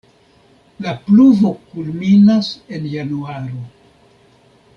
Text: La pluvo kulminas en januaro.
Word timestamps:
La 0.85 0.93
pluvo 1.09 1.51
kulminas 1.73 2.51
en 2.79 2.89
januaro. 2.95 3.63